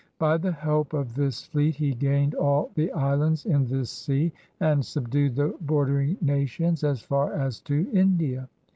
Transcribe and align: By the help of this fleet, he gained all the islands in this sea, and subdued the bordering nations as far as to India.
By 0.17 0.37
the 0.37 0.51
help 0.51 0.93
of 0.93 1.13
this 1.13 1.43
fleet, 1.45 1.75
he 1.75 1.93
gained 1.93 2.33
all 2.33 2.71
the 2.73 2.91
islands 2.91 3.45
in 3.45 3.67
this 3.67 3.91
sea, 3.91 4.33
and 4.59 4.83
subdued 4.83 5.35
the 5.35 5.53
bordering 5.61 6.17
nations 6.21 6.83
as 6.83 7.01
far 7.03 7.33
as 7.35 7.59
to 7.69 7.87
India. 7.93 8.49